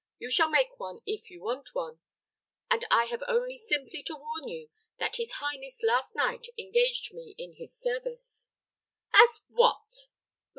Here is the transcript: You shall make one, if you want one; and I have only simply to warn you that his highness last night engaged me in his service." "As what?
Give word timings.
You 0.17 0.31
shall 0.31 0.49
make 0.49 0.79
one, 0.79 1.01
if 1.05 1.29
you 1.29 1.43
want 1.43 1.75
one; 1.75 1.99
and 2.71 2.85
I 2.89 3.05
have 3.11 3.21
only 3.27 3.55
simply 3.55 4.01
to 4.07 4.15
warn 4.15 4.47
you 4.47 4.71
that 4.97 5.17
his 5.17 5.33
highness 5.33 5.83
last 5.83 6.15
night 6.15 6.47
engaged 6.57 7.13
me 7.13 7.35
in 7.37 7.53
his 7.53 7.77
service." 7.79 8.49
"As 9.13 9.41
what? 9.47 10.07